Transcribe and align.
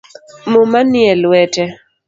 Muma 0.51 0.79
nie 0.91 1.11
lwete 1.23 1.63